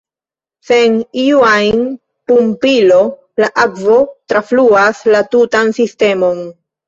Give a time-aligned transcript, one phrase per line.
[0.67, 1.83] Sen iu ajn
[2.31, 2.97] pumpilo
[3.43, 3.99] la akvo
[4.33, 6.43] trafluas la tutan sistemon.